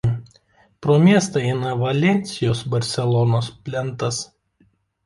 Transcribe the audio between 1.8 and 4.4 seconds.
Valensijos–Barselonos plentas.